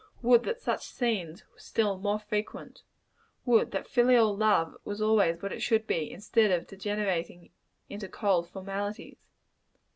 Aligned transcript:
Would 0.23 0.41
that 0.45 0.59
such 0.59 0.87
scenes 0.89 1.43
were 1.53 1.59
still 1.59 1.99
more 1.99 2.17
frequent! 2.17 2.81
Would 3.45 3.69
that 3.69 3.87
filial 3.87 4.35
love 4.35 4.75
was 4.83 4.99
always 4.99 5.39
what 5.43 5.53
it 5.53 5.61
should 5.61 5.85
be, 5.85 6.09
instead 6.09 6.49
of 6.49 6.65
degenerating 6.65 7.51
into 7.87 8.07
cold 8.09 8.49
formalities. 8.49 9.27